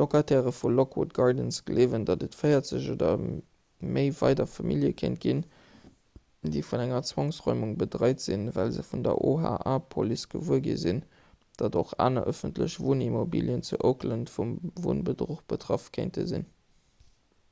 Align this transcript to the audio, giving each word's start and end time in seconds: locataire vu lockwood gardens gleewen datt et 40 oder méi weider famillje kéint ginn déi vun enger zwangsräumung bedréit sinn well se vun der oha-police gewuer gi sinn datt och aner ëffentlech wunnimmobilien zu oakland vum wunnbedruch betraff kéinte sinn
locataire 0.00 0.50
vu 0.56 0.68
lockwood 0.78 1.12
gardens 1.18 1.60
gleewen 1.68 2.02
datt 2.08 2.24
et 2.26 2.34
40 2.40 2.88
oder 2.94 3.12
méi 3.94 4.10
weider 4.18 4.46
famillje 4.56 4.90
kéint 5.04 5.24
ginn 5.26 5.40
déi 6.56 6.64
vun 6.72 6.84
enger 6.86 7.00
zwangsräumung 7.12 7.72
bedréit 7.84 8.26
sinn 8.26 8.44
well 8.58 8.74
se 8.78 8.84
vun 8.90 9.06
der 9.08 9.16
oha-police 9.30 10.30
gewuer 10.36 10.62
gi 10.68 10.76
sinn 10.84 11.02
datt 11.64 11.80
och 11.84 11.96
aner 12.10 12.28
ëffentlech 12.34 12.76
wunnimmobilien 12.90 13.66
zu 13.72 13.82
oakland 13.94 14.34
vum 14.36 14.54
wunnbedruch 14.88 15.42
betraff 15.56 15.92
kéinte 16.00 16.28
sinn 16.36 16.46